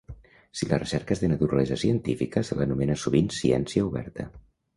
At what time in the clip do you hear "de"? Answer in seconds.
1.23-1.29